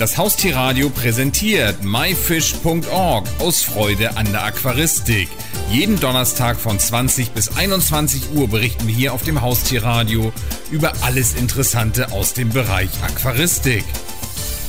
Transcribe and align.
Das 0.00 0.16
Haustierradio 0.16 0.88
präsentiert 0.88 1.84
myfish.org 1.84 3.28
aus 3.38 3.62
Freude 3.62 4.16
an 4.16 4.24
der 4.32 4.46
Aquaristik. 4.46 5.28
Jeden 5.68 6.00
Donnerstag 6.00 6.56
von 6.56 6.78
20 6.78 7.32
bis 7.32 7.54
21 7.54 8.34
Uhr 8.34 8.48
berichten 8.48 8.86
wir 8.86 8.94
hier 8.94 9.12
auf 9.12 9.24
dem 9.24 9.42
Haustierradio 9.42 10.32
über 10.70 10.94
alles 11.04 11.38
Interessante 11.38 12.12
aus 12.12 12.32
dem 12.32 12.48
Bereich 12.48 12.88
Aquaristik. 13.04 13.84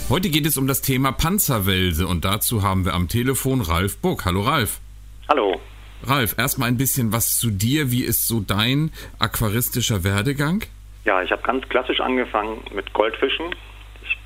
Heute 0.09 0.29
geht 0.29 0.45
es 0.45 0.57
um 0.57 0.67
das 0.67 0.81
Thema 0.81 1.13
Panzerwälse 1.13 2.07
und 2.07 2.25
dazu 2.25 2.61
haben 2.61 2.84
wir 2.84 2.93
am 2.93 3.07
Telefon 3.07 3.61
Ralf 3.61 4.00
Buck. 4.00 4.25
Hallo 4.25 4.41
Ralf. 4.41 4.82
Hallo. 5.29 5.61
Ralf, 6.04 6.38
erstmal 6.38 6.68
ein 6.68 6.77
bisschen 6.77 7.13
was 7.13 7.39
zu 7.39 7.52
dir. 7.52 7.89
Wie 7.89 8.04
ist 8.04 8.27
so 8.27 8.41
dein 8.41 8.91
aquaristischer 9.18 10.04
Werdegang? 10.04 10.66
Ja, 11.05 11.23
ich 11.23 11.32
habe 11.32 11.41
ganz 11.43 11.68
klassisch 11.70 12.02
angefangen 12.02 12.66
mit 12.75 12.91
Goldfischen 12.91 13.55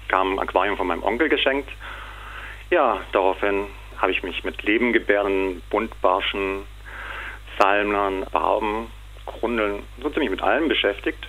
kam 0.08 0.34
ein 0.34 0.40
Aquarium 0.40 0.78
von 0.78 0.88
meinem 0.88 1.04
Onkel 1.04 1.30
geschenkt. 1.30 1.70
Ja, 2.70 3.02
daraufhin 3.12 3.68
habe 3.98 4.12
ich 4.12 4.24
mich 4.24 4.44
mit 4.44 4.64
Lebengebärden, 4.64 5.62
Buntbarschen, 5.70 6.66
Salmlern, 7.60 8.26
Barben, 8.32 8.92
Grundeln, 9.26 9.84
so 10.02 10.10
ziemlich 10.10 10.32
mit 10.32 10.42
allem 10.42 10.68
beschäftigt 10.68 11.28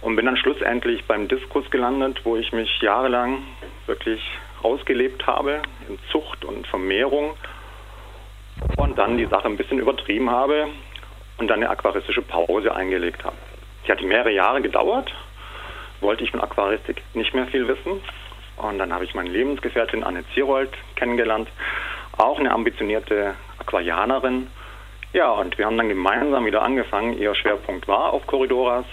und 0.00 0.16
bin 0.16 0.26
dann 0.26 0.36
schlussendlich 0.36 1.04
beim 1.04 1.28
Diskus 1.28 1.70
gelandet, 1.70 2.20
wo 2.24 2.36
ich 2.36 2.52
mich 2.52 2.80
jahrelang 2.80 3.42
wirklich 3.86 4.20
ausgelebt 4.62 5.26
habe 5.26 5.62
in 5.88 5.98
Zucht 6.10 6.44
und 6.44 6.66
Vermehrung 6.66 7.36
und 8.76 8.98
dann 8.98 9.16
die 9.16 9.26
Sache 9.26 9.46
ein 9.46 9.56
bisschen 9.56 9.78
übertrieben 9.78 10.30
habe 10.30 10.68
und 11.38 11.48
dann 11.48 11.58
eine 11.58 11.70
aquaristische 11.70 12.22
Pause 12.22 12.74
eingelegt 12.74 13.24
habe. 13.24 13.36
Sie 13.84 13.92
hat 13.92 14.02
mehrere 14.02 14.32
Jahre 14.32 14.60
gedauert 14.60 15.12
wollte 16.02 16.24
ich 16.24 16.30
von 16.30 16.40
Aquaristik 16.40 17.02
nicht 17.14 17.34
mehr 17.34 17.46
viel 17.46 17.66
wissen. 17.68 18.00
Und 18.56 18.78
dann 18.78 18.92
habe 18.92 19.04
ich 19.04 19.14
meine 19.14 19.30
Lebensgefährtin 19.30 20.04
Anne 20.04 20.24
Zierold 20.34 20.70
kennengelernt, 20.96 21.48
auch 22.16 22.38
eine 22.38 22.50
ambitionierte 22.52 23.34
Aquarianerin. 23.58 24.48
Ja, 25.12 25.30
und 25.30 25.58
wir 25.58 25.66
haben 25.66 25.76
dann 25.76 25.88
gemeinsam 25.88 26.44
wieder 26.44 26.62
angefangen. 26.62 27.18
Ihr 27.18 27.34
Schwerpunkt 27.34 27.88
war 27.88 28.12
auf 28.12 28.26
Corridoras. 28.26 28.86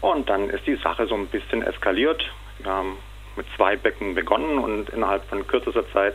Und 0.00 0.28
dann 0.28 0.50
ist 0.50 0.66
die 0.66 0.76
Sache 0.76 1.06
so 1.06 1.14
ein 1.14 1.28
bisschen 1.28 1.62
eskaliert. 1.62 2.22
Wir 2.58 2.70
haben 2.70 2.98
mit 3.36 3.46
zwei 3.56 3.76
Becken 3.76 4.14
begonnen 4.14 4.58
und 4.58 4.90
innerhalb 4.90 5.24
von 5.28 5.46
kürzester 5.46 5.88
Zeit 5.92 6.14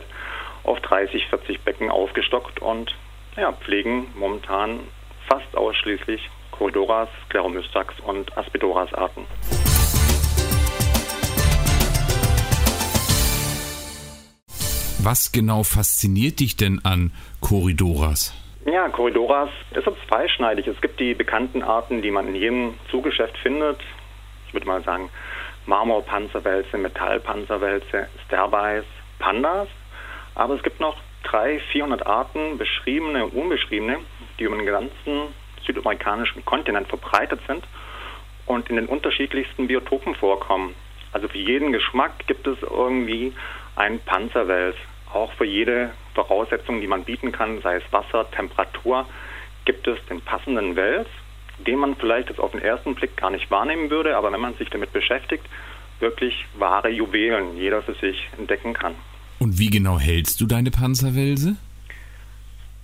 auf 0.64 0.80
30, 0.80 1.26
40 1.28 1.60
Becken 1.62 1.90
aufgestockt 1.90 2.60
und 2.60 2.94
ja, 3.36 3.52
pflegen 3.52 4.08
momentan 4.14 4.80
fast 5.28 5.56
ausschließlich 5.56 6.28
Corridoras, 6.50 7.08
Scleromystax 7.26 7.98
und 8.00 8.36
Aspidoras 8.36 8.92
Arten. 8.94 9.26
Was 15.04 15.32
genau 15.32 15.64
fasziniert 15.64 16.38
dich 16.38 16.56
denn 16.56 16.80
an 16.84 17.10
Corridoras? 17.40 18.32
Ja, 18.64 18.88
Corridoras 18.88 19.50
ist 19.72 19.84
so 19.84 19.96
zweischneidig. 20.06 20.68
Es 20.68 20.80
gibt 20.80 21.00
die 21.00 21.14
bekannten 21.14 21.64
Arten, 21.64 22.02
die 22.02 22.12
man 22.12 22.28
in 22.28 22.36
jedem 22.36 22.74
Zugeschäft 22.88 23.36
findet. 23.38 23.80
Ich 24.46 24.54
würde 24.54 24.68
mal 24.68 24.80
sagen 24.84 25.10
Marmorpanzerwälze, 25.66 26.78
Metallpanzerwälze, 26.78 28.06
Sterbais, 28.26 28.84
Pandas. 29.18 29.66
Aber 30.36 30.54
es 30.54 30.62
gibt 30.62 30.78
noch 30.78 30.96
300, 31.24 31.62
400 31.72 32.06
Arten, 32.06 32.56
beschriebene 32.56 33.24
und 33.24 33.34
unbeschriebene, 33.34 33.98
die 34.38 34.44
über 34.44 34.56
den 34.56 34.66
ganzen 34.66 35.34
südamerikanischen 35.66 36.44
Kontinent 36.44 36.86
verbreitet 36.86 37.40
sind 37.48 37.64
und 38.46 38.70
in 38.70 38.76
den 38.76 38.86
unterschiedlichsten 38.86 39.66
Biotopen 39.66 40.14
vorkommen. 40.14 40.76
Also 41.10 41.26
für 41.26 41.38
jeden 41.38 41.72
Geschmack 41.72 42.24
gibt 42.28 42.46
es 42.46 42.62
irgendwie 42.62 43.32
einen 43.74 43.98
Panzerwels 43.98 44.76
auch 45.14 45.32
für 45.34 45.44
jede 45.44 45.90
Voraussetzung, 46.14 46.80
die 46.80 46.86
man 46.86 47.04
bieten 47.04 47.32
kann, 47.32 47.60
sei 47.62 47.76
es 47.76 47.92
Wasser, 47.92 48.30
Temperatur, 48.30 49.06
gibt 49.64 49.86
es 49.86 49.98
den 50.06 50.20
passenden 50.20 50.76
Wels, 50.76 51.08
den 51.66 51.78
man 51.78 51.96
vielleicht 51.96 52.28
jetzt 52.28 52.40
auf 52.40 52.52
den 52.52 52.62
ersten 52.62 52.94
Blick 52.94 53.16
gar 53.16 53.30
nicht 53.30 53.50
wahrnehmen 53.50 53.90
würde, 53.90 54.16
aber 54.16 54.32
wenn 54.32 54.40
man 54.40 54.54
sich 54.54 54.68
damit 54.70 54.92
beschäftigt, 54.92 55.44
wirklich 56.00 56.46
wahre 56.54 56.88
Juwelen 56.88 57.56
jeder 57.56 57.82
für 57.82 57.94
sich 57.94 58.28
entdecken 58.36 58.74
kann. 58.74 58.94
Und 59.38 59.58
wie 59.58 59.70
genau 59.70 59.98
hältst 59.98 60.40
du 60.40 60.46
deine 60.46 60.70
Panzerwälse? 60.70 61.56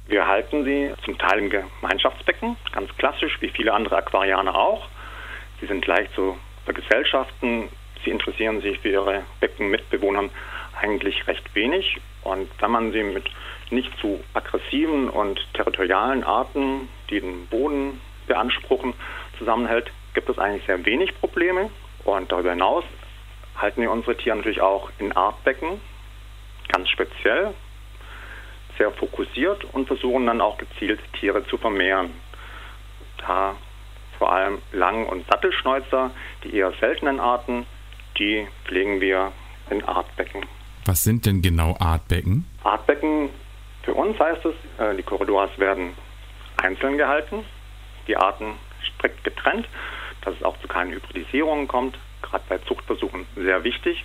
Wir 0.06 0.26
halten 0.26 0.64
sie 0.64 0.90
zum 1.04 1.18
Teil 1.18 1.38
im 1.38 1.50
Gemeinschaftsbecken, 1.50 2.56
ganz 2.72 2.90
klassisch, 2.96 3.36
wie 3.40 3.50
viele 3.50 3.74
andere 3.74 3.96
Aquarianer 3.96 4.54
auch. 4.54 4.88
Sie 5.60 5.66
sind 5.66 5.86
leicht 5.86 6.14
zu 6.14 6.36
vergesellschaften, 6.64 7.68
sie 8.04 8.10
interessieren 8.10 8.60
sich 8.60 8.78
für 8.78 8.88
ihre 8.88 9.22
Beckenmitbewohner 9.40 10.30
eigentlich 10.80 11.26
recht 11.26 11.54
wenig 11.54 12.00
und 12.22 12.50
wenn 12.60 12.70
man 12.70 12.92
sie 12.92 13.02
mit 13.02 13.24
nicht 13.70 13.90
zu 14.00 14.22
aggressiven 14.34 15.08
und 15.08 15.40
territorialen 15.54 16.24
Arten, 16.24 16.88
die 17.10 17.20
den 17.20 17.46
Boden 17.46 18.00
beanspruchen, 18.26 18.94
zusammenhält, 19.38 19.90
gibt 20.14 20.28
es 20.28 20.38
eigentlich 20.38 20.64
sehr 20.66 20.84
wenig 20.84 21.18
Probleme. 21.20 21.70
Und 22.04 22.32
darüber 22.32 22.50
hinaus 22.50 22.84
halten 23.56 23.82
wir 23.82 23.90
unsere 23.90 24.16
Tiere 24.16 24.36
natürlich 24.36 24.60
auch 24.60 24.90
in 24.98 25.12
Artbecken, 25.12 25.80
ganz 26.68 26.88
speziell, 26.90 27.54
sehr 28.76 28.90
fokussiert 28.92 29.64
und 29.72 29.86
versuchen 29.86 30.26
dann 30.26 30.40
auch 30.40 30.58
gezielt 30.58 31.00
Tiere 31.14 31.44
zu 31.46 31.58
vermehren. 31.58 32.12
Da 33.18 33.56
vor 34.18 34.32
allem 34.32 34.60
Lang- 34.72 35.06
und 35.06 35.26
Sattelschnäuzer, 35.28 36.10
die 36.44 36.54
eher 36.54 36.72
seltenen 36.80 37.20
Arten, 37.20 37.66
die 38.18 38.46
pflegen 38.64 39.00
wir 39.00 39.32
in 39.70 39.84
Artbecken. 39.84 40.44
Was 40.88 41.04
sind 41.04 41.26
denn 41.26 41.42
genau 41.42 41.76
Artbecken? 41.80 42.46
Artbecken, 42.64 43.28
für 43.82 43.92
uns 43.92 44.18
heißt 44.18 44.42
es, 44.46 44.54
äh, 44.78 44.96
die 44.96 45.02
Korridors 45.02 45.50
werden 45.58 45.92
einzeln 46.56 46.96
gehalten, 46.96 47.44
die 48.06 48.16
Arten 48.16 48.54
strikt 48.94 49.22
getrennt, 49.22 49.68
dass 50.22 50.34
es 50.34 50.42
auch 50.42 50.58
zu 50.60 50.66
keinen 50.66 50.92
Hybridisierungen 50.92 51.68
kommt, 51.68 51.98
gerade 52.22 52.44
bei 52.48 52.56
Zuchtversuchen 52.56 53.26
sehr 53.36 53.64
wichtig. 53.64 54.02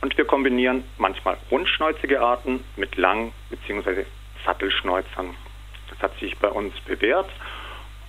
Und 0.00 0.16
wir 0.16 0.24
kombinieren 0.24 0.84
manchmal 0.96 1.36
rundschnäuzige 1.50 2.22
Arten 2.22 2.64
mit 2.76 2.96
Lang- 2.96 3.34
bzw. 3.50 4.06
Sattelschnäuzern. 4.46 5.36
Das 5.90 5.98
hat 5.98 6.18
sich 6.18 6.38
bei 6.38 6.48
uns 6.48 6.72
bewährt 6.86 7.28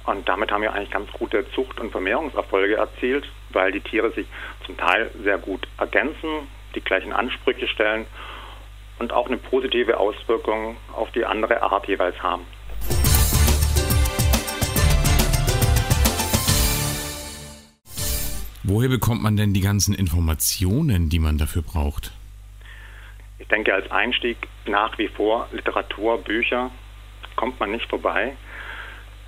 und 0.06 0.30
damit 0.30 0.50
haben 0.50 0.62
wir 0.62 0.74
eigentlich 0.74 0.92
ganz 0.92 1.12
gute 1.12 1.46
Zucht- 1.52 1.82
und 1.82 1.92
Vermehrungserfolge 1.92 2.78
erzielt, 2.78 3.28
weil 3.50 3.74
die 3.74 3.82
Tiere 3.82 4.12
sich 4.12 4.28
zum 4.66 4.78
Teil 4.78 5.12
sehr 5.26 5.40
gut 5.40 5.68
ergänzen, 5.78 6.48
die 6.76 6.82
gleichen 6.82 7.14
Ansprüche 7.14 7.68
stellen 7.68 8.06
und 9.00 9.12
auch 9.12 9.28
eine 9.28 9.38
positive 9.38 9.98
Auswirkung 9.98 10.78
auf 10.94 11.12
die 11.12 11.26
andere 11.26 11.62
Art 11.62 11.88
jeweils 11.88 12.22
haben. 12.22 12.46
Woher 18.64 18.90
bekommt 18.90 19.24
man 19.24 19.36
denn 19.36 19.54
die 19.54 19.62
ganzen 19.62 19.94
Informationen, 19.96 21.10
die 21.10 21.20
man 21.20 21.38
dafür 21.38 21.64
braucht? 21.64 22.12
Ich 23.40 23.48
denke, 23.48 23.74
als 23.74 23.90
Einstieg 23.90 24.38
nach 24.66 24.98
wie 25.00 25.08
vor 25.08 25.48
Literatur, 25.52 26.20
Bücher, 26.20 26.70
kommt 27.36 27.60
man 27.60 27.72
nicht 27.72 27.90
vorbei. 27.90 28.38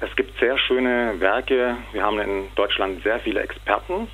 Es 0.02 0.16
gibt 0.16 0.40
sehr 0.40 0.58
schöne 0.60 1.20
Werke. 1.20 1.78
Wir 1.94 2.04
haben 2.04 2.20
in 2.20 2.48
Deutschland 2.56 3.02
sehr 3.04 3.20
viele 3.20 3.42
Experten, 3.42 4.08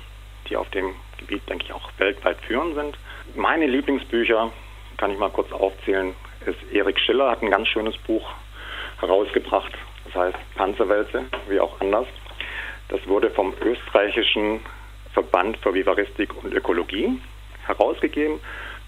die 0.48 0.56
auf 0.56 0.70
dem 0.70 0.94
Gebiet, 1.20 1.48
denke 1.48 1.64
ich, 1.66 1.72
auch 1.72 1.90
weltweit 1.98 2.38
führend 2.46 2.74
sind. 2.74 2.98
Meine 3.36 3.66
Lieblingsbücher, 3.66 4.50
kann 4.96 5.12
ich 5.12 5.18
mal 5.18 5.30
kurz 5.30 5.52
aufzählen, 5.52 6.14
ist 6.46 6.58
Erik 6.72 6.98
Schiller, 6.98 7.30
hat 7.30 7.42
ein 7.42 7.50
ganz 7.50 7.68
schönes 7.68 7.96
Buch 7.98 8.28
herausgebracht. 8.98 9.72
Das 10.06 10.14
heißt 10.14 10.38
Panzerwälze, 10.56 11.24
wie 11.48 11.60
auch 11.60 11.80
anders. 11.80 12.06
Das 12.88 13.06
wurde 13.06 13.30
vom 13.30 13.54
österreichischen 13.62 14.60
Verband 15.12 15.56
für 15.58 15.74
Vivaristik 15.74 16.34
und 16.42 16.52
Ökologie 16.52 17.20
herausgegeben, 17.66 18.40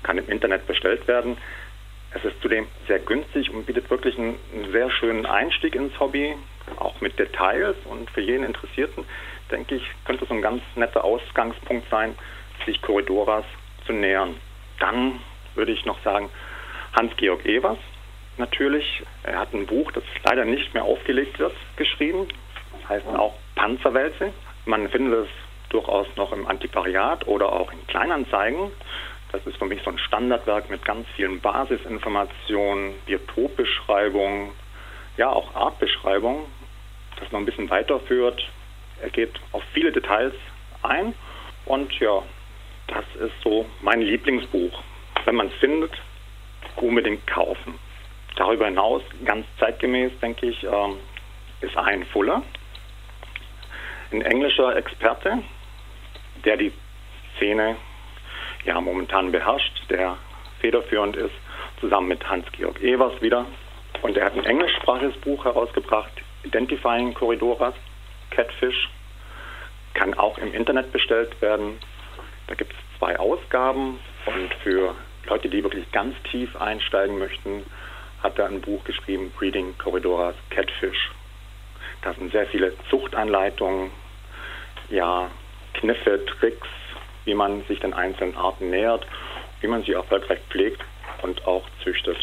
kann 0.02 0.18
im 0.18 0.28
Internet 0.28 0.66
bestellt 0.66 1.06
werden. 1.06 1.36
Es 2.14 2.24
ist 2.24 2.40
zudem 2.42 2.66
sehr 2.88 2.98
günstig 2.98 3.50
und 3.50 3.64
bietet 3.66 3.88
wirklich 3.90 4.18
einen, 4.18 4.36
einen 4.52 4.72
sehr 4.72 4.90
schönen 4.90 5.24
Einstieg 5.24 5.74
ins 5.74 5.98
Hobby, 5.98 6.34
auch 6.78 7.00
mit 7.00 7.18
Details. 7.18 7.76
Und 7.84 8.10
für 8.10 8.20
jeden 8.20 8.44
Interessierten, 8.44 9.04
denke 9.52 9.76
ich, 9.76 9.84
könnte 10.04 10.24
es 10.24 10.30
ein 10.30 10.42
ganz 10.42 10.62
netter 10.74 11.04
Ausgangspunkt 11.04 11.88
sein, 11.90 12.16
sich 12.66 12.80
Corridoras 12.82 13.44
zu 13.86 13.92
nähern. 13.92 14.36
Dann 14.80 15.20
würde 15.54 15.72
ich 15.72 15.84
noch 15.84 16.02
sagen, 16.02 16.30
Hans-Georg 16.96 17.44
Evers 17.46 17.78
natürlich. 18.38 19.02
Er 19.22 19.38
hat 19.38 19.52
ein 19.54 19.66
Buch, 19.66 19.92
das 19.92 20.04
leider 20.24 20.44
nicht 20.44 20.74
mehr 20.74 20.84
aufgelegt 20.84 21.38
wird, 21.38 21.54
geschrieben. 21.76 22.28
Das 22.80 22.88
heißt 22.88 23.06
auch 23.06 23.34
Panzerwälze. 23.54 24.32
Man 24.64 24.88
findet 24.88 25.26
es 25.26 25.30
durchaus 25.68 26.06
noch 26.16 26.32
im 26.32 26.46
Antiquariat 26.46 27.26
oder 27.26 27.52
auch 27.52 27.72
in 27.72 27.86
Kleinanzeigen. 27.86 28.70
Das 29.32 29.46
ist 29.46 29.56
für 29.56 29.64
mich 29.64 29.82
so 29.82 29.90
ein 29.90 29.98
Standardwerk 29.98 30.68
mit 30.68 30.84
ganz 30.84 31.06
vielen 31.16 31.40
Basisinformationen, 31.40 32.94
Biotopbeschreibungen, 33.06 34.50
ja 35.16 35.30
auch 35.30 35.54
Artbeschreibungen, 35.54 36.44
das 37.18 37.32
noch 37.32 37.38
ein 37.38 37.46
bisschen 37.46 37.70
weiterführt. 37.70 38.42
Er 39.02 39.10
geht 39.10 39.40
auf 39.50 39.62
viele 39.72 39.92
Details 39.92 40.34
ein 40.82 41.14
und 41.66 41.92
ja, 41.98 42.22
das 42.86 43.04
ist 43.20 43.34
so 43.42 43.66
mein 43.82 44.00
Lieblingsbuch. 44.00 44.82
wenn 45.24 45.36
man 45.36 45.48
es 45.48 45.54
findet, 45.54 45.92
unbedingt 46.76 47.24
kaufen. 47.28 47.78
Darüber 48.36 48.64
hinaus, 48.64 49.02
ganz 49.24 49.46
zeitgemäß, 49.58 50.10
denke 50.20 50.46
ich, 50.46 50.64
ähm, 50.64 50.98
ist 51.60 51.76
ein 51.76 52.04
Fuller, 52.06 52.42
ein 54.10 54.22
englischer 54.22 54.76
Experte, 54.76 55.42
der 56.44 56.56
die 56.56 56.72
Szene 57.36 57.76
ja 58.64 58.80
momentan 58.80 59.30
beherrscht, 59.30 59.84
der 59.90 60.16
federführend 60.60 61.16
ist, 61.16 61.34
zusammen 61.80 62.08
mit 62.08 62.28
Hans-Georg 62.28 62.80
Evers 62.82 63.20
wieder. 63.20 63.46
Und 64.02 64.16
er 64.16 64.26
hat 64.26 64.34
ein 64.34 64.44
englischsprachiges 64.44 65.16
Buch 65.18 65.44
herausgebracht, 65.44 66.12
Identifying 66.44 67.14
Corridoras, 67.14 67.74
Catfish, 68.34 68.88
kann 69.94 70.14
auch 70.14 70.38
im 70.38 70.52
Internet 70.54 70.92
bestellt 70.92 71.40
werden. 71.40 71.78
Da 72.46 72.54
gibt 72.54 72.72
es 72.72 72.98
zwei 72.98 73.18
Ausgaben 73.18 73.98
und 74.26 74.54
für 74.62 74.94
Leute, 75.26 75.48
die 75.48 75.62
wirklich 75.62 75.90
ganz 75.92 76.14
tief 76.30 76.56
einsteigen 76.56 77.18
möchten, 77.18 77.64
hat 78.22 78.38
er 78.38 78.46
ein 78.46 78.60
Buch 78.60 78.82
geschrieben, 78.84 79.32
Breeding 79.36 79.76
Corridoras 79.78 80.34
Catfish. 80.50 81.10
Da 82.02 82.14
sind 82.14 82.32
sehr 82.32 82.46
viele 82.46 82.74
Zuchtanleitungen, 82.90 83.90
ja, 84.88 85.30
Kniffe, 85.74 86.24
Tricks, 86.26 86.68
wie 87.24 87.34
man 87.34 87.64
sich 87.64 87.80
den 87.80 87.94
einzelnen 87.94 88.36
Arten 88.36 88.70
nähert, 88.70 89.06
wie 89.60 89.68
man 89.68 89.82
sie 89.84 89.92
erfolgreich 89.92 90.40
pflegt 90.50 90.82
und 91.22 91.46
auch 91.46 91.64
züchtet. 91.82 92.18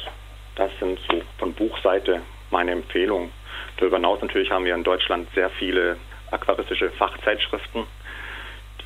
Das 0.56 0.72
sind 0.80 1.00
so 1.10 1.22
von 1.38 1.54
Buchseite 1.54 2.22
meine 2.52 2.72
Empfehlungen. 2.72 3.32
Darüber 3.78 3.98
hinaus 3.98 4.22
natürlich 4.22 4.52
haben 4.52 4.66
wir 4.66 4.76
in 4.76 4.84
Deutschland 4.84 5.30
sehr 5.34 5.50
viele 5.52 5.98
aquaristische 6.32 6.92
Fachzeitschriften, 6.92 7.86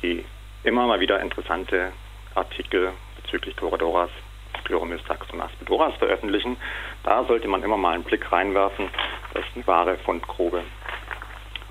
die 0.02 0.24
immer 0.62 0.86
mal 0.86 1.00
wieder 1.00 1.20
interessante 1.20 1.92
Artikel 2.34 2.92
bezüglich 3.22 3.56
Corridoras, 3.56 4.10
Chloromystax 4.64 5.30
und 5.32 5.40
Aspedoras 5.40 5.94
veröffentlichen. 5.96 6.56
Da 7.02 7.24
sollte 7.24 7.48
man 7.48 7.62
immer 7.62 7.76
mal 7.76 7.94
einen 7.94 8.04
Blick 8.04 8.30
reinwerfen. 8.32 8.88
Das 9.32 9.44
ist 9.44 9.56
eine 9.56 9.66
wahre 9.66 9.96
Fundgrube. 9.98 10.62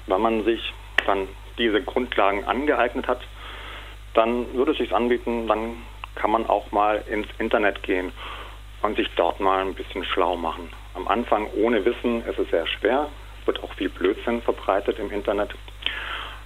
Wenn 0.07 0.21
man 0.21 0.44
sich 0.44 0.73
dann 1.05 1.27
diese 1.57 1.81
Grundlagen 1.81 2.45
angeeignet 2.45 3.07
hat, 3.07 3.21
dann 4.13 4.53
würde 4.53 4.73
es 4.73 4.77
sich 4.77 4.94
anbieten, 4.94 5.47
dann 5.47 5.77
kann 6.15 6.31
man 6.31 6.45
auch 6.47 6.71
mal 6.71 7.03
ins 7.09 7.27
Internet 7.39 7.81
gehen 7.83 8.11
und 8.81 8.95
sich 8.95 9.09
dort 9.15 9.39
mal 9.39 9.61
ein 9.61 9.73
bisschen 9.73 10.03
schlau 10.05 10.35
machen. 10.35 10.69
Am 10.94 11.07
Anfang 11.07 11.50
ohne 11.56 11.84
Wissen 11.86 12.24
ist 12.25 12.38
es 12.38 12.50
sehr 12.50 12.68
schwer. 12.68 13.10
Wird 13.45 13.62
auch 13.63 13.74
viel 13.74 13.90
Blödsinn 13.90 14.42
verbreitet 14.42 15.00
im 15.00 15.12
Internet. 15.12 15.54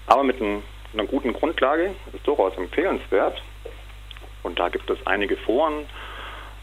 Aber 0.08 0.24
mit 0.24 0.42
ein, 0.42 0.64
einer 0.94 1.06
guten 1.06 1.34
Grundlage 1.34 1.94
ist 2.14 2.26
durchaus 2.26 2.56
empfehlenswert. 2.58 3.42
Und 4.44 4.58
da 4.58 4.70
gibt 4.70 4.90
es 4.90 5.06
einige 5.06 5.36
Foren, 5.38 5.86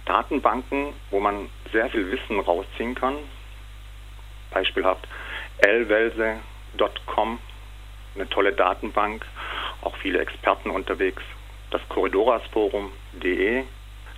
Datenbanken, 0.07 0.95
wo 1.11 1.21
man 1.21 1.51
sehr 1.73 1.89
viel 1.91 2.11
Wissen 2.11 2.41
rausziehen 2.41 2.95
kann. 2.95 3.17
Beispielhaft 4.51 5.07
lwelse.com, 5.63 7.39
eine 8.15 8.29
tolle 8.29 8.53
Datenbank, 8.53 9.25
auch 9.83 9.97
viele 9.97 10.21
Experten 10.21 10.71
unterwegs. 10.71 11.23
Das 11.71 11.81
Corridorasforum.de, 11.89 13.65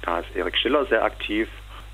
da 0.02 0.20
ist 0.20 0.36
Erik 0.36 0.56
Schiller 0.58 0.86
sehr 0.86 1.02
aktiv. 1.02 1.48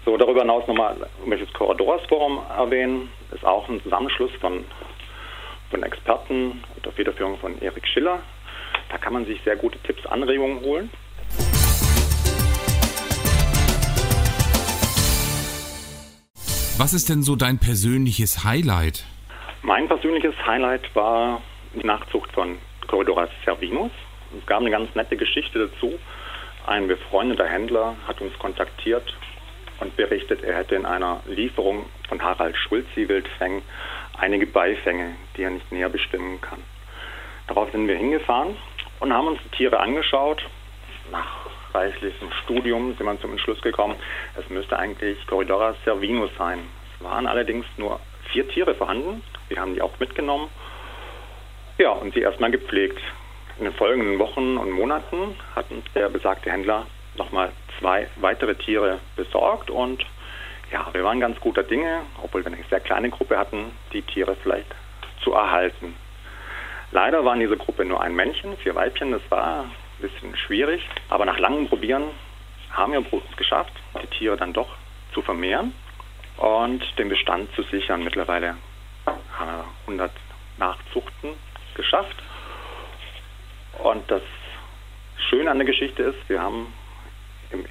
So, 0.04 0.16
darüber 0.16 0.40
hinaus 0.40 0.66
nochmal 0.66 0.96
möchte 1.24 1.44
ich 1.44 1.50
das 1.50 1.58
Corridoras 1.58 2.02
Forum 2.08 2.40
erwähnen. 2.56 3.08
Ist 3.30 3.44
auch 3.44 3.68
ein 3.68 3.80
Zusammenschluss 3.82 4.32
von, 4.40 4.64
von 5.70 5.82
Experten 5.84 6.64
unter 6.74 6.90
Federführung 6.90 7.38
von 7.38 7.60
Erik 7.62 7.86
Schiller. 7.86 8.18
Da 8.90 8.98
kann 8.98 9.12
man 9.12 9.24
sich 9.26 9.40
sehr 9.44 9.54
gute 9.54 9.78
Tipps, 9.78 10.04
Anregungen 10.06 10.60
holen. 10.62 10.90
Was 16.78 16.94
ist 16.94 17.08
denn 17.08 17.22
so 17.22 17.36
dein 17.36 17.58
persönliches 17.58 18.42
Highlight? 18.42 19.04
Mein 19.62 19.86
persönliches 19.86 20.34
Highlight 20.44 20.92
war 20.96 21.40
die 21.74 21.86
Nachzucht 21.86 22.32
von 22.32 22.58
Corridoras 22.88 23.30
cervinus. 23.44 23.92
Es 24.36 24.44
gab 24.46 24.62
eine 24.62 24.70
ganz 24.70 24.92
nette 24.96 25.16
Geschichte 25.16 25.68
dazu. 25.68 25.96
Ein 26.66 26.88
befreundeter 26.88 27.46
Händler 27.46 27.94
hat 28.08 28.20
uns 28.20 28.36
kontaktiert 28.40 29.04
und 29.82 29.96
berichtet, 29.96 30.42
er 30.42 30.56
hätte 30.56 30.76
in 30.76 30.86
einer 30.86 31.20
Lieferung 31.26 31.86
von 32.08 32.22
Harald 32.22 32.56
Schulzi 32.56 33.08
Wildfängen 33.08 33.62
einige 34.16 34.46
Beifänge, 34.46 35.16
die 35.36 35.42
er 35.42 35.50
nicht 35.50 35.70
näher 35.72 35.88
bestimmen 35.88 36.40
kann. 36.40 36.62
Darauf 37.48 37.70
sind 37.72 37.88
wir 37.88 37.96
hingefahren 37.96 38.56
und 39.00 39.12
haben 39.12 39.26
uns 39.26 39.40
die 39.44 39.56
Tiere 39.56 39.80
angeschaut. 39.80 40.42
Nach 41.10 41.46
reichlichem 41.74 42.30
Studium 42.44 42.94
sind 42.96 43.04
wir 43.04 43.20
zum 43.20 43.32
Entschluss 43.32 43.60
gekommen, 43.60 43.96
es 44.38 44.48
müsste 44.48 44.78
eigentlich 44.78 45.26
Corridora 45.26 45.74
cervinus 45.84 46.30
sein. 46.38 46.60
Es 46.96 47.04
waren 47.04 47.26
allerdings 47.26 47.66
nur 47.76 47.98
vier 48.30 48.48
Tiere 48.48 48.74
vorhanden. 48.74 49.22
Wir 49.48 49.58
haben 49.58 49.74
die 49.74 49.82
auch 49.82 49.98
mitgenommen. 49.98 50.48
Ja, 51.78 51.90
und 51.90 52.14
sie 52.14 52.20
erstmal 52.20 52.50
gepflegt. 52.50 53.00
In 53.58 53.64
den 53.64 53.74
folgenden 53.74 54.18
Wochen 54.18 54.56
und 54.56 54.70
Monaten 54.70 55.36
hat 55.56 55.70
uns 55.70 55.84
der 55.94 56.08
besagte 56.08 56.50
Händler 56.50 56.86
nochmal 57.16 57.52
zwei 57.78 58.08
weitere 58.16 58.54
Tiere 58.54 59.00
besorgt 59.16 59.70
und 59.70 60.04
ja, 60.70 60.86
wir 60.92 61.04
waren 61.04 61.20
ganz 61.20 61.38
guter 61.40 61.62
Dinge, 61.62 62.02
obwohl 62.22 62.44
wir 62.44 62.52
eine 62.52 62.62
sehr 62.70 62.80
kleine 62.80 63.10
Gruppe 63.10 63.38
hatten, 63.38 63.72
die 63.92 64.02
Tiere 64.02 64.36
vielleicht 64.42 64.74
zu 65.22 65.32
erhalten. 65.32 65.94
Leider 66.92 67.24
waren 67.24 67.40
diese 67.40 67.56
Gruppe 67.56 67.84
nur 67.84 68.00
ein 68.00 68.14
Männchen, 68.14 68.56
vier 68.58 68.74
Weibchen, 68.74 69.12
das 69.12 69.22
war 69.30 69.64
ein 69.64 69.70
bisschen 70.00 70.36
schwierig, 70.36 70.82
aber 71.08 71.24
nach 71.24 71.38
langem 71.38 71.68
Probieren 71.68 72.04
haben 72.70 72.92
wir 72.92 73.00
es 73.00 73.36
geschafft, 73.36 73.72
die 74.02 74.06
Tiere 74.18 74.36
dann 74.36 74.52
doch 74.52 74.68
zu 75.12 75.22
vermehren 75.22 75.74
und 76.38 76.82
den 76.98 77.08
Bestand 77.08 77.54
zu 77.54 77.62
sichern. 77.64 78.02
Mittlerweile 78.02 78.56
haben 79.06 79.50
wir 79.50 79.64
100 79.86 80.10
Nachzuchten 80.58 81.34
geschafft. 81.74 82.16
Und 83.82 84.10
das 84.10 84.22
Schöne 85.28 85.50
an 85.50 85.58
der 85.58 85.66
Geschichte 85.66 86.02
ist, 86.02 86.28
wir 86.28 86.40
haben 86.40 86.72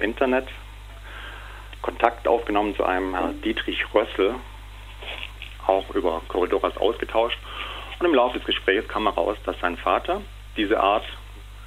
Internet 0.02 0.48
Kontakt 1.82 2.28
aufgenommen 2.28 2.76
zu 2.76 2.84
einem 2.84 3.14
Herrn 3.14 3.40
Dietrich 3.42 3.84
Rössel, 3.92 4.36
auch 5.66 5.90
über 5.90 6.22
Corridoras 6.28 6.76
ausgetauscht. 6.76 7.38
Und 7.98 8.06
im 8.06 8.14
Laufe 8.14 8.38
des 8.38 8.46
Gesprächs 8.46 8.88
kam 8.88 9.04
heraus, 9.04 9.36
dass 9.44 9.58
sein 9.60 9.76
Vater 9.76 10.22
diese 10.56 10.80
Art 10.80 11.04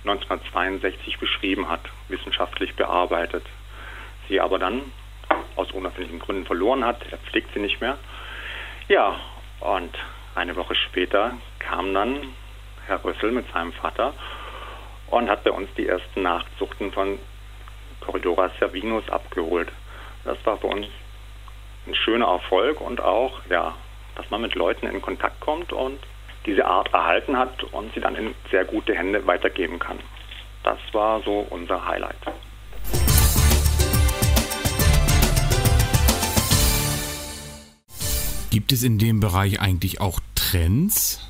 1962 0.03 1.19
beschrieben 1.19 1.67
hat, 1.67 1.81
wissenschaftlich 2.07 2.75
bearbeitet. 2.75 3.45
Sie 4.29 4.39
aber 4.39 4.59
dann 4.59 4.91
aus 5.55 5.71
unerfindlichen 5.71 6.19
Gründen 6.19 6.45
verloren 6.45 6.85
hat. 6.85 7.01
Er 7.11 7.17
pflegt 7.17 7.53
sie 7.53 7.59
nicht 7.59 7.81
mehr. 7.81 7.97
Ja, 8.87 9.19
und 9.59 9.97
eine 10.35 10.55
Woche 10.55 10.75
später 10.75 11.33
kam 11.59 11.93
dann 11.93 12.33
Herr 12.85 13.03
Rössel 13.03 13.31
mit 13.31 13.51
seinem 13.51 13.73
Vater 13.73 14.13
und 15.07 15.29
hat 15.29 15.43
bei 15.43 15.51
uns 15.51 15.69
die 15.75 15.87
ersten 15.87 16.21
Nachzuchten 16.21 16.91
von 16.91 17.19
Corridora 18.01 18.51
Cervinus 18.59 19.09
abgeholt. 19.09 19.71
Das 20.23 20.37
war 20.45 20.57
für 20.57 20.67
uns 20.67 20.87
ein 21.87 21.95
schöner 21.95 22.27
Erfolg 22.27 22.81
und 22.81 23.01
auch, 23.01 23.41
ja, 23.49 23.75
dass 24.15 24.29
man 24.31 24.41
mit 24.41 24.55
Leuten 24.55 24.87
in 24.87 25.01
Kontakt 25.01 25.39
kommt 25.39 25.71
und 25.73 25.99
diese 26.45 26.65
Art 26.65 26.93
erhalten 26.93 27.37
hat 27.37 27.63
und 27.63 27.93
sie 27.93 27.99
dann 27.99 28.15
in 28.15 28.35
sehr 28.51 28.65
gute 28.65 28.95
Hände 28.95 29.25
weitergeben 29.25 29.79
kann. 29.79 29.99
Das 30.63 30.79
war 30.93 31.21
so 31.21 31.45
unser 31.49 31.85
Highlight. 31.87 32.17
Gibt 38.51 38.71
es 38.71 38.83
in 38.83 38.97
dem 38.97 39.19
Bereich 39.19 39.59
eigentlich 39.59 39.99
auch 39.99 40.19
Trends? 40.33 41.29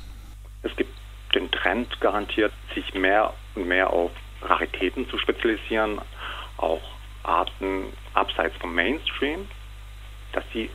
Es 0.62 0.74
gibt 0.76 0.92
den 1.34 1.50
Trend 1.50 2.00
garantiert, 2.00 2.52
sich 2.74 2.94
mehr 2.94 3.34
und 3.54 3.66
mehr 3.66 3.90
auf 3.90 4.10
Raritäten 4.42 5.08
zu 5.08 5.18
spezialisieren, 5.18 6.00
auch 6.58 6.82
Arten 7.22 7.92
abseits 8.14 8.56
vom 8.56 8.74
Mainstream, 8.74 9.48
dass 10.32 10.44
sie, 10.52 10.70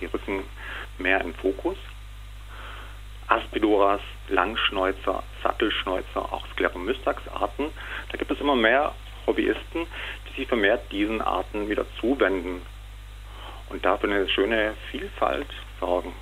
die 0.00 0.06
rücken 0.06 0.44
mehr 0.98 1.20
in 1.22 1.34
Fokus. 1.34 1.76
Aspidoras, 3.28 4.00
Langschnäuzer, 4.28 5.22
Sattelschnäuzer, 5.42 6.32
auch 6.32 6.46
Scleromystax-Arten. 6.52 7.70
Da 8.10 8.18
gibt 8.18 8.30
es 8.30 8.40
immer 8.40 8.54
mehr 8.54 8.94
Hobbyisten, 9.26 9.86
die 10.28 10.40
sich 10.40 10.48
vermehrt 10.48 10.92
diesen 10.92 11.20
Arten 11.20 11.68
wieder 11.68 11.86
zuwenden 12.00 12.62
und 13.68 13.84
dafür 13.84 14.10
eine 14.10 14.28
schöne 14.28 14.74
Vielfalt 14.90 15.48
sorgen. 15.80 16.12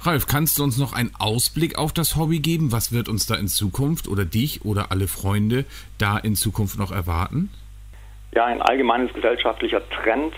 Ralf, 0.00 0.26
kannst 0.26 0.58
du 0.58 0.62
uns 0.62 0.78
noch 0.78 0.92
einen 0.92 1.14
Ausblick 1.18 1.78
auf 1.78 1.92
das 1.92 2.16
Hobby 2.16 2.40
geben? 2.40 2.70
Was 2.70 2.92
wird 2.92 3.08
uns 3.08 3.26
da 3.26 3.34
in 3.34 3.48
Zukunft 3.48 4.08
oder 4.08 4.24
dich 4.24 4.64
oder 4.64 4.90
alle 4.92 5.08
Freunde 5.08 5.64
da 5.98 6.18
in 6.18 6.36
Zukunft 6.36 6.78
noch 6.78 6.92
erwarten? 6.92 7.50
Ja, 8.34 8.44
ein 8.44 8.60
allgemeines 8.60 9.12
gesellschaftlicher 9.12 9.88
Trend 9.88 10.34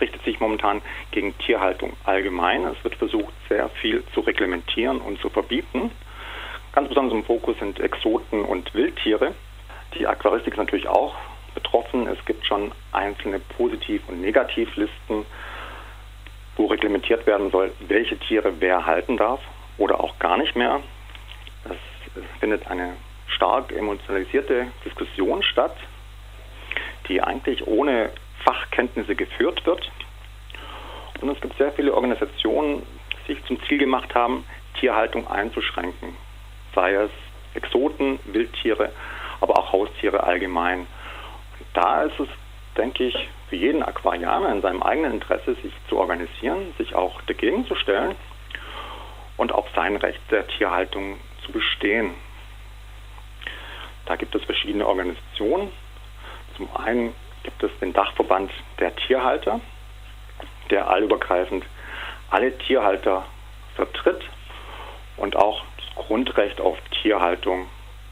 richtet 0.00 0.22
sich 0.24 0.40
momentan 0.40 0.82
gegen 1.12 1.36
Tierhaltung 1.38 1.96
allgemein. 2.04 2.64
Es 2.64 2.82
wird 2.84 2.96
versucht, 2.96 3.32
sehr 3.48 3.68
viel 3.80 4.04
zu 4.12 4.20
reglementieren 4.20 5.00
und 5.00 5.20
zu 5.20 5.30
verbieten. 5.30 5.90
Ganz 6.72 6.88
besonders 6.88 7.14
im 7.14 7.24
Fokus 7.24 7.58
sind 7.58 7.78
Exoten 7.80 8.44
und 8.44 8.74
Wildtiere. 8.74 9.34
Die 9.94 10.06
Aquaristik 10.06 10.54
ist 10.54 10.58
natürlich 10.58 10.88
auch 10.88 11.14
betroffen. 11.54 12.06
Es 12.06 12.22
gibt 12.24 12.46
schon 12.46 12.72
einzelne 12.92 13.38
Positiv- 13.38 14.08
und 14.08 14.20
Negativlisten, 14.20 15.26
wo 16.56 16.66
reglementiert 16.66 17.26
werden 17.26 17.50
soll, 17.50 17.72
welche 17.80 18.18
Tiere 18.18 18.54
wer 18.60 18.86
halten 18.86 19.16
darf 19.16 19.40
oder 19.78 20.00
auch 20.00 20.18
gar 20.18 20.36
nicht 20.36 20.56
mehr. 20.56 20.82
Es 21.64 22.40
findet 22.40 22.66
eine 22.68 22.96
stark 23.26 23.72
emotionalisierte 23.72 24.68
Diskussion 24.84 25.42
statt, 25.42 25.76
die 27.08 27.22
eigentlich 27.22 27.66
ohne 27.66 28.10
Fachkenntnisse 28.44 29.14
geführt 29.14 29.64
wird. 29.66 29.90
Und 31.20 31.28
es 31.28 31.40
gibt 31.40 31.56
sehr 31.56 31.72
viele 31.72 31.94
Organisationen, 31.94 32.82
die 33.26 33.34
sich 33.34 33.44
zum 33.46 33.62
Ziel 33.64 33.78
gemacht 33.78 34.14
haben, 34.14 34.44
Tierhaltung 34.80 35.28
einzuschränken. 35.28 36.16
Sei 36.74 36.94
es 36.94 37.10
Exoten, 37.54 38.18
Wildtiere, 38.24 38.90
aber 39.40 39.58
auch 39.58 39.72
Haustiere 39.72 40.22
allgemein. 40.22 40.80
Und 40.80 41.66
da 41.74 42.02
ist 42.02 42.18
es, 42.18 42.28
denke 42.76 43.04
ich, 43.04 43.28
für 43.48 43.56
jeden 43.56 43.82
Aquarianer 43.82 44.50
in 44.50 44.62
seinem 44.62 44.82
eigenen 44.82 45.12
Interesse, 45.12 45.54
sich 45.56 45.72
zu 45.88 45.98
organisieren, 45.98 46.72
sich 46.78 46.94
auch 46.94 47.20
dagegen 47.22 47.66
zu 47.66 47.74
stellen 47.76 48.16
und 49.36 49.52
auf 49.52 49.66
sein 49.74 49.96
Recht 49.96 50.20
der 50.30 50.46
Tierhaltung 50.48 51.18
zu 51.44 51.52
bestehen. 51.52 52.14
Da 54.06 54.16
gibt 54.16 54.34
es 54.34 54.42
verschiedene 54.44 54.86
Organisationen. 54.86 55.70
Zum 56.56 56.68
einen 56.76 57.14
gibt 57.42 57.62
es 57.62 57.70
den 57.80 57.92
Dachverband 57.92 58.50
der 58.78 58.94
Tierhalter, 58.96 59.60
der 60.70 60.88
allübergreifend 60.88 61.64
alle 62.30 62.56
Tierhalter 62.58 63.26
vertritt 63.74 64.22
und 65.16 65.36
auch 65.36 65.62
das 65.76 66.06
Grundrecht 66.06 66.60
auf 66.60 66.78
Tierhaltung 67.02 67.66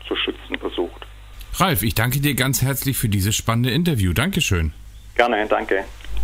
zu 0.07 0.17
schützen 0.17 0.59
versucht. 0.59 1.07
Ralf, 1.55 1.83
ich 1.83 1.95
danke 1.95 2.21
dir 2.21 2.35
ganz 2.35 2.63
herzlich 2.63 2.97
für 2.97 3.09
dieses 3.09 3.37
spannende 3.37 3.71
Interview. 3.71 4.13
Dankeschön. 4.13 4.73
Gerne, 5.17 5.47
danke. 5.47 5.85